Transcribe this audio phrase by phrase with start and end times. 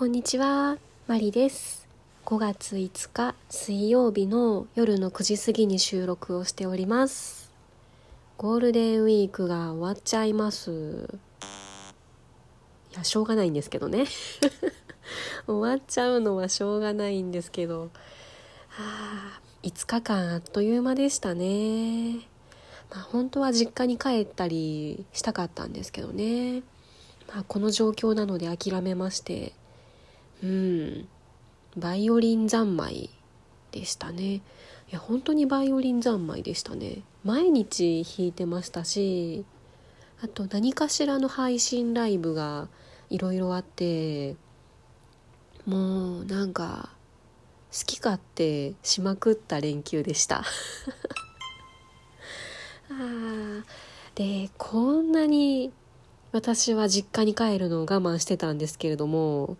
[0.00, 1.86] こんにちは、マリです。
[2.24, 7.52] 5月5日水曜日の夜の9時過ぎに収録をしております。
[8.38, 11.06] ゴールデンウィークが終わっちゃいます。
[12.92, 14.06] いや、しょうがないんですけどね。
[15.46, 17.82] 終わっちゃうのはしょうがないんですけど。
[17.82, 17.88] は
[18.78, 22.20] あ、5日間あっという間でしたね。
[22.88, 26.62] まあ、本当は実家に帰ったりしたかったんですけどね。
[27.28, 29.52] まあ、この状況なので諦めまして
[30.42, 31.08] うん。
[31.76, 33.10] バイオリン三昧
[33.72, 34.34] でしたね。
[34.34, 34.42] い
[34.90, 37.02] や本当にバイオリン三昧でしたね。
[37.24, 39.44] 毎日弾いてましたし
[40.22, 42.68] あと何かしらの配信ライブが
[43.08, 44.36] いろいろあって
[45.66, 46.90] もうなんか
[47.72, 50.44] 好き勝手しまくった連休でした。
[52.90, 53.64] あー。
[54.16, 55.72] でこんなに
[56.32, 59.56] 私は実家に帰るのを我慢してたんですけれども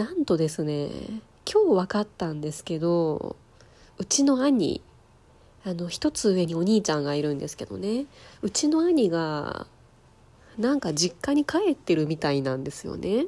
[0.00, 0.88] なんとですね
[1.44, 3.36] 今日分かったんですけど
[3.98, 4.80] うちの兄
[5.62, 8.06] あの一つ上にお兄ちゃんがいるんですけどね
[8.40, 9.66] うちの兄が
[10.56, 13.26] なんか実家に帰ってるみたいなんですよね。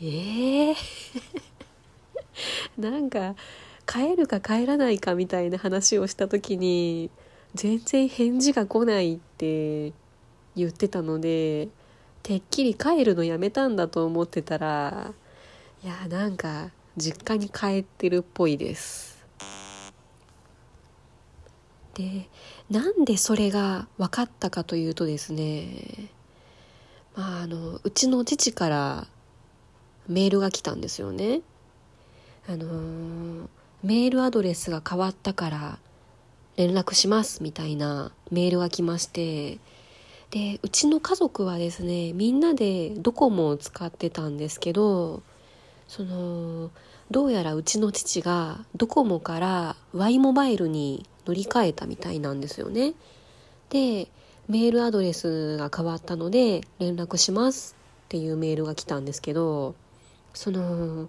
[0.00, 0.76] ええー、
[2.80, 3.36] なんか
[3.86, 7.10] 帰るか帰らないかみたいな話をした時に
[7.54, 9.92] 全然返事が来ないって
[10.56, 11.68] 言ってたので
[12.22, 15.12] てっきり帰るのやめたんだと思ってたら
[15.82, 19.12] いやなんか実家に帰ってるっぽいです。
[21.94, 22.28] で
[22.70, 26.08] なんでそれが分かったかというとですね
[27.14, 29.06] まああのうちの父から
[30.08, 31.42] メールが来たんですよね。
[32.48, 33.48] あのー、
[33.82, 35.78] メールアドレスが変わったから
[36.56, 39.58] 連絡しますみたいなメールが来まして
[40.32, 45.22] でうちの家族はですねみんなでドコモを使ってたんですけど
[45.86, 46.70] その
[47.10, 52.94] どうやらうちの父がドコモから Y モバイルに乗り換えたみたいなんですよね。
[53.68, 54.08] で
[54.48, 57.76] メールアドレスが変わったので連絡します
[58.06, 59.74] っていうメールが来たんですけど
[60.32, 61.08] その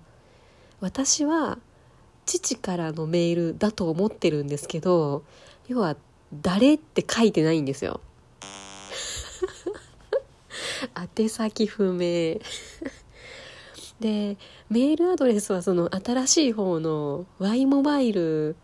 [0.82, 1.58] 私は
[2.26, 5.24] 父からのメールだと思ってるんですけど
[5.70, 5.96] 要は
[6.42, 8.02] 誰って書いてないんですよ。
[10.94, 12.40] 宛先不明。
[14.00, 14.38] で
[14.70, 18.56] メールアドレスはその新しい方の Y モバイル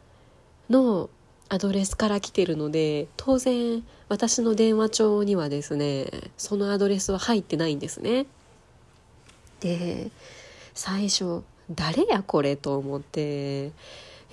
[0.69, 1.09] の
[1.47, 8.25] アドレスから来てるので当然私の電話帳にはですねそのアドレスは入ってないんですね。
[9.59, 10.11] で
[10.73, 13.71] 最初誰やこれと思ってい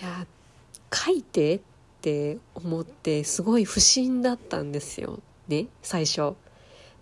[0.01, 0.27] や
[0.93, 1.61] 書いてっ
[2.01, 6.35] て思ってすごい不審だったんですよね最初。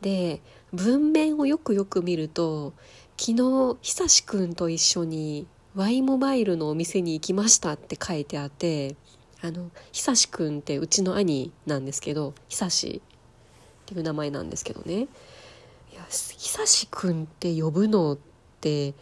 [0.05, 0.43] で
[0.75, 2.75] 文面をよくよく見ると
[3.17, 8.97] 昨日久しくんと一緒に Y モバイルのお店に行きましたって書いてあって
[9.41, 14.95] あの久しくんってうちの兄なんですけど久しっていう名前なんですけどね。
[14.95, 18.19] いや久しくんって呼ぶのっ
[18.61, 18.93] て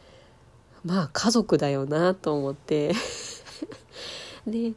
[0.84, 2.92] まあ家族だよなと思って。
[4.46, 4.72] で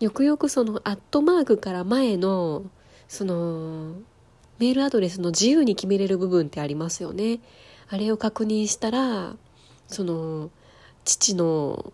[0.00, 2.64] よくよくそのアットマークから前の
[3.08, 3.94] その
[4.60, 7.40] メールアドレスの自由に決めれる部分ってありますよね。
[7.88, 9.34] あれを確認したら
[9.88, 10.50] その
[11.04, 11.92] 父の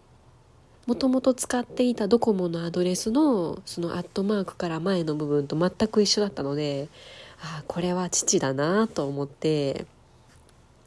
[0.86, 6.88] もともと使っていたドコモのアドレスのそのアットマークから前の部分と全く一緒だったので
[7.40, 9.86] ああこれは父だなと思って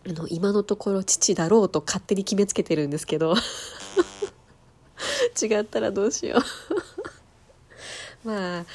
[0.06, 3.36] あの今のところ父だろうと勝手に決めつけてるんですけど
[5.42, 6.40] 違ったらどうしよ
[8.24, 8.26] う。
[8.28, 8.66] まあ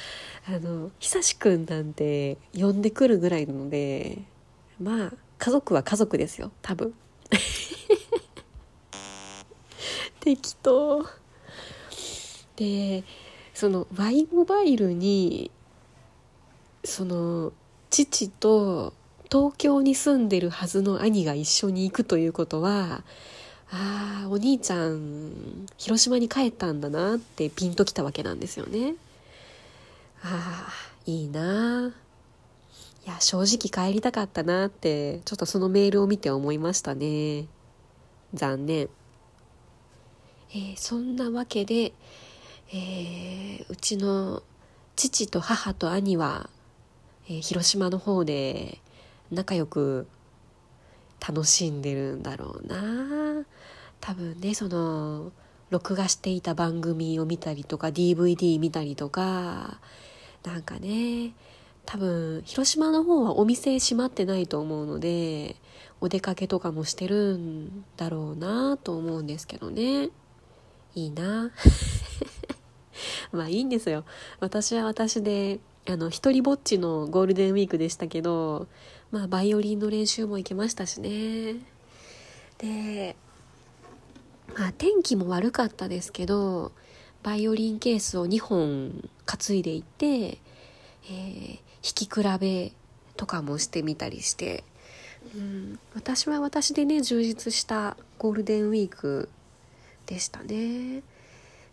[0.47, 4.19] あの久しくんなんて呼んでくるぐらいなので
[4.79, 6.93] まあ家族は家族ですよ多分。
[10.19, 11.05] 適当。
[12.55, 13.03] で
[13.53, 15.51] その Y モバイルに
[16.83, 17.51] その
[17.89, 18.93] 父と
[19.31, 23.03] 東京に住んでるはずの兄が一緒に行くということは
[23.71, 28.95] ああお兄ちゃん広島に帰ったんだなってピンときたわけなんですよね。
[30.27, 30.73] ああ
[31.05, 31.93] いいな。
[33.05, 37.45] いや正直帰りたかったなってちょっとそのメールを見て思いましたね。
[38.33, 38.89] 残念。
[40.49, 41.93] えー、そんなわけで、
[42.73, 44.41] えー、うちの
[44.95, 46.49] 父と母と兄は、
[47.27, 48.79] えー、広島の方で
[49.31, 50.07] 仲良く
[51.27, 53.45] 楽しんでるんだろうな。
[54.01, 55.31] 多分ねその
[55.69, 59.79] 録画していた番組を見たりとか DVD 見たりとか
[60.45, 61.33] なんかね
[61.85, 65.55] 多分広島の方はお店閉まってないと思うので
[66.01, 70.09] お出かけとかもしてるんだろうなと思うんですけどね。
[70.93, 71.51] いいな。
[73.31, 74.05] まあいいんですよ。
[74.39, 78.67] 私は私であの一人ぼっちのゴールデンウィークでしたけど
[79.11, 81.55] まあバイオリンの練習も行けましたしね。
[82.57, 83.15] で
[84.57, 86.71] まあ天気も悪かったですけど
[87.25, 92.71] バイオリンケースを2本担いでいて、えー、弾き比べ
[93.17, 94.63] とかもしてみたりして、
[95.33, 99.27] うん、私は私でね充実したゴールデンウィーク
[100.05, 101.01] でしたね。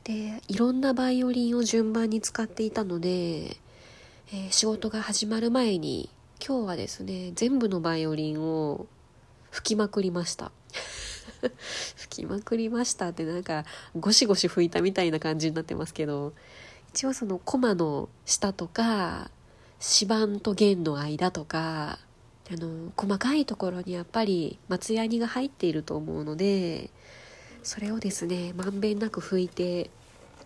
[0.04, 6.08] でいろんなバイオリンを順番に使っていたので、えー、仕事が始まる前に
[6.44, 8.86] 今日はですね全部のバイオリンを
[9.50, 10.50] 吹きまくりました。
[11.96, 13.64] 吹きまくりましたってなんか
[13.98, 16.32] ゴシゴシ吹いたみたいな感じになってますけど
[16.90, 19.30] 一応そのコマの下とか
[20.00, 21.98] 指板と弦の間とか
[22.50, 26.90] あの細かいところにやっぱり松ヤニが入っていると思うので
[27.62, 29.90] それをですねまんべんなく拭いて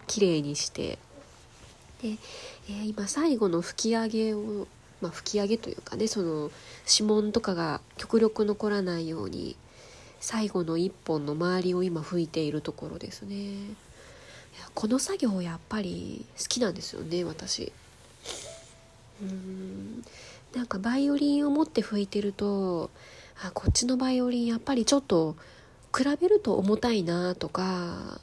[0.07, 0.99] きれいにして
[2.03, 4.69] で、えー、今最後の吹き上げを、
[5.01, 6.51] まあ、吹き上げというかねその
[6.89, 9.57] 指紋とかが極力残らないように
[10.27, 13.37] 最後の一本の周りを今吹いているところですね。
[14.75, 17.73] この作業やっぱり好きなんですよね私。
[19.23, 20.03] うーん。
[20.53, 22.91] なんかバイオリンを持って吹いてると
[23.41, 25.37] あこっちのバイオリンやっぱりちょっと
[25.97, 28.21] 比べると重たいなとか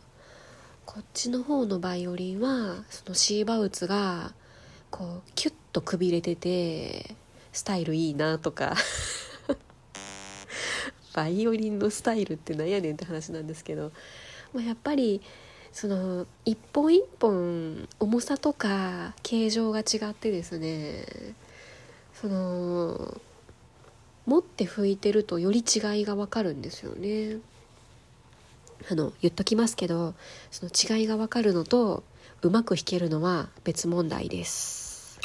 [0.86, 4.34] こっちの方のバイオリンはそのシーバウツが
[4.92, 7.16] こうキュッとくびれてて
[7.54, 8.76] スタイルいいなとか。
[11.14, 13.92] バイオリンのスタイルって何やねんって話なんですけど、
[14.54, 15.22] まあ、やっぱり
[15.72, 21.06] その一本一本重さとか形状が違ってですね
[22.14, 23.20] その
[24.26, 27.40] 持って拭いてるとより違いがわかるんですよね。
[28.92, 30.14] あの言っときますけど
[30.52, 32.04] その違いがわかるのと
[32.42, 35.20] うまく弾けるのは別問題です。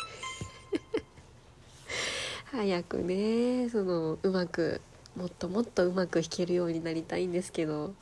[2.51, 4.81] 早くねそのうまく
[5.19, 7.93] もっともっとうまく弾けるようになりたいんですけど。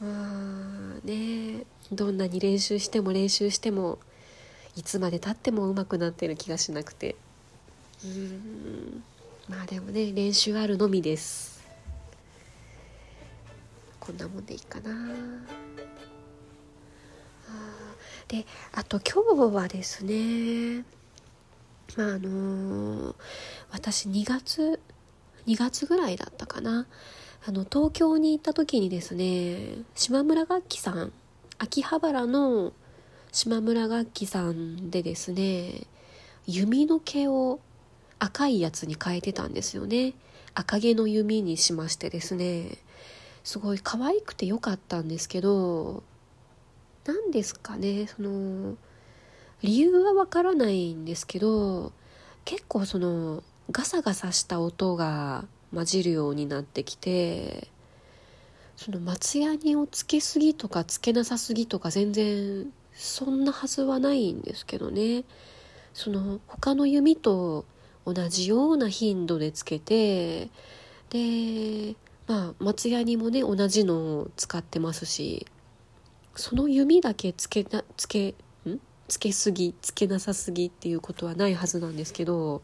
[0.00, 3.98] まあねどんなに練習しても練習しても
[4.76, 7.16] いつまでたってもうまくなってる気がしなくて。
[8.04, 9.04] うん。
[9.48, 11.64] まあでもね練習あるのみです。
[14.00, 14.90] こんなもんでいいかな。
[17.48, 17.54] あ
[18.28, 20.84] であと今日はですね
[21.96, 23.14] まああのー、
[23.70, 24.80] 私2月
[25.46, 26.86] 2月ぐらいだったかな。
[27.46, 31.12] あの東京に行った時にですね島村楽器さん
[31.58, 32.72] 秋葉原の
[33.32, 35.82] 島村楽器さんでですね
[36.46, 37.60] 弓の毛を
[38.18, 40.14] 赤いやつに変えてたんですよね。
[40.54, 42.78] 赤毛の弓にしましてですね
[43.42, 46.02] すごい可愛くて良かったんですけど
[47.04, 48.76] 何ですかねその
[49.62, 51.92] 理由はわからないんですけど
[52.44, 55.44] 結構そのガサガサした音が
[55.74, 57.68] 混じるようになってきて
[58.76, 65.24] その松ヤニをつけすぎとかつけなさすぎとか全然そんなはずはないんですけどね。
[65.92, 67.64] その他の弓と
[68.04, 70.50] 同じような頻度でつけて
[71.10, 71.94] で
[72.26, 75.46] まあ松ヤニもね同じのを使ってますし
[76.34, 78.34] その弓だけつけなつけ
[78.66, 78.80] ん？
[79.06, 82.62] つけすぎつけなさすぎっていうことはないはずなんですけど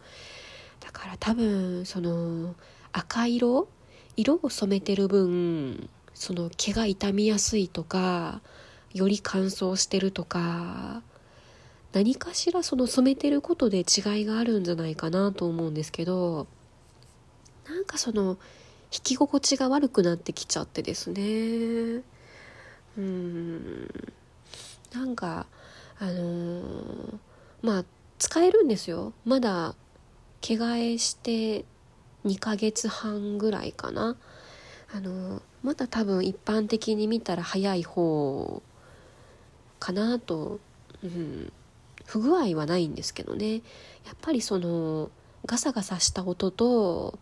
[0.81, 2.55] だから多分その
[2.93, 3.69] 赤色？
[4.17, 8.43] 色を染めてる分その毛が傷みやすいとか
[8.93, 11.03] より乾燥してるとか
[11.93, 16.47] 何かしらその染めてることで違いがあるんじゃないかなと思うんですけど
[17.69, 18.39] なんかその弾
[18.91, 22.03] き心地が悪くなってきちゃってですね。
[22.99, 23.89] うん。
[24.93, 25.47] なんか
[26.01, 27.19] あのー、
[27.63, 27.85] まあ
[28.19, 29.13] 使えるんですよ。
[29.25, 29.77] まだ
[30.41, 31.65] 着替えして
[32.25, 34.17] 2ヶ月半ぐらいかな。
[34.93, 38.63] あのまだ多分一般的に見たら早い方
[39.79, 40.59] かなと、
[41.05, 41.53] うん、
[42.07, 43.55] 不具合はないんですけどね。
[43.55, 43.63] やっ
[44.21, 45.11] ぱりその
[45.47, 47.19] ガサガサした音と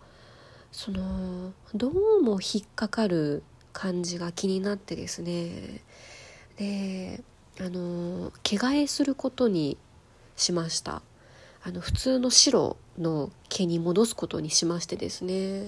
[0.73, 5.83] そのどうも引っかかる感じが気になってですね。
[6.57, 7.23] で
[7.61, 9.77] あの着替えすることに
[10.37, 11.03] しました。
[11.69, 15.65] あの普通の白の毛に戻すことにしましてですね。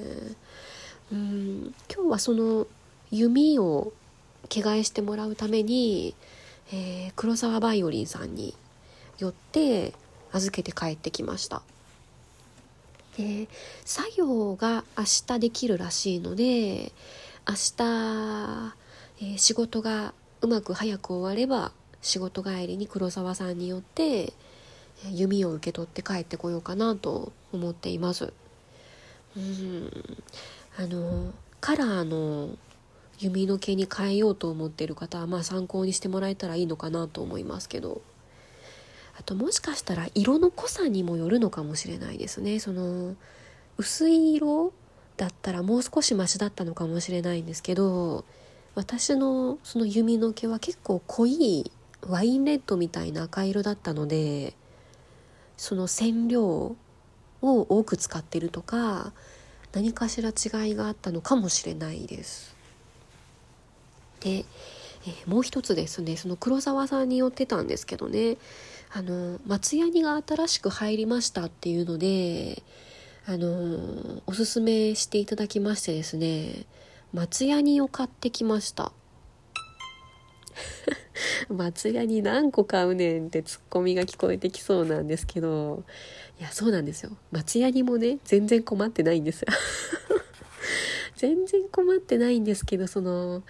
[1.13, 2.67] うん今日はその
[3.11, 3.93] 弓を
[4.49, 6.15] 着替えしてもらうために、
[6.73, 8.55] えー、黒沢バイオリンさんに
[9.19, 9.93] 寄って
[10.33, 11.61] 預けて帰ってきました。
[13.19, 13.47] で
[13.85, 16.93] 作業が明日できるらしいので
[17.47, 18.75] 明日、
[19.21, 24.33] えー、仕事がうまく早く終われば仕事帰りに黒沢さんによって
[25.11, 28.33] 弓を受け取って帰ってこようかなと思っています。
[29.37, 29.91] うん。
[30.77, 32.51] あのカラーの
[33.19, 38.03] 弓の毛に変えようと思っている方はまあ参考にしてもらえたらいいのかなと思いますけど。
[39.19, 42.59] あともしかしたら色の濃さにもよるのかもしれないですね。
[42.59, 43.17] その
[43.77, 44.73] 薄い色
[45.19, 48.25] だったらもう少しマシだったのかもしれないんですけど
[48.75, 51.71] 私のその弓の毛は結構濃い
[52.07, 54.55] ワインレッドみたいな赤色だったので
[55.61, 56.77] その染料を
[57.43, 59.13] 多く使ってるとか
[59.73, 62.57] 何かしら違いがあったのかもしれないです。
[64.21, 68.39] で、えー、もう一つですねその黒沢さんによってたんですけどね
[68.91, 72.63] あの松ヤニが新しく入りましたっていうので
[73.27, 76.65] あのおすすめしていただきましてですね
[77.13, 78.93] 松ヤニを買ってきました
[81.49, 85.85] 松屋に何個買うねんってツッコミが聞こえてきそうなんですけど
[86.39, 89.49] いやそうなんですよ松屋にもね全然困ってないんですよ
[91.17, 93.43] 全然困ってないんですけどその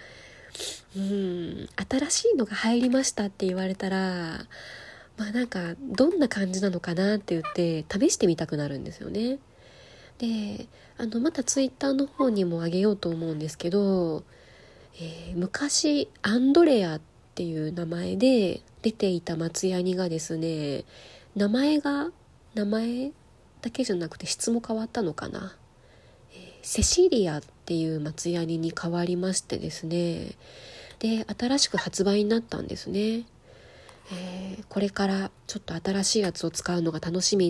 [0.95, 4.45] うん新しいのが入りましたって言われたら
[5.17, 9.39] まあなんかどんな感じなのかなって言って試してみたくなるんですよね。
[10.17, 14.23] であのまたツイッターの方にもあげようと思うんですけど、
[14.95, 20.83] えー、昔アンドレアっっていう名前で出ていた松ヤニがですね
[21.35, 22.11] 名前が
[22.55, 23.11] 名前
[23.61, 25.55] だけじゃなくて質も変わったのかな、
[26.33, 30.35] えー、セシリアっていう松ヤニに変わりましてですね
[30.99, 33.25] で新しく発売になったんですね、
[34.11, 37.49] えー、これからちょっと新しいやつを使うのが楽しみ